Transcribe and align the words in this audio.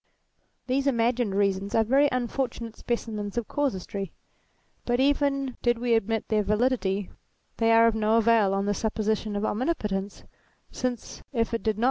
These 0.65 0.87
imagined 0.87 1.35
reasons 1.35 1.75
are 1.75 1.83
very 1.83 2.09
unfortunate 2.11 2.75
specimens 2.75 3.37
of 3.37 3.47
casuistry; 3.47 4.11
but 4.83 4.99
even 4.99 5.57
did 5.61 5.77
we 5.77 5.93
admit 5.93 6.27
their 6.29 6.41
validity, 6.41 7.11
they 7.57 7.71
are 7.71 7.85
of 7.85 7.93
no 7.93 8.17
avail 8.17 8.51
on 8.55 8.65
the 8.65 8.73
supposition 8.73 9.35
of 9.35 9.45
omnipotence, 9.45 10.23
since 10.71 11.21
if 11.33 11.53
it 11.53 11.61
did 11.61 11.77
not. 11.77 11.79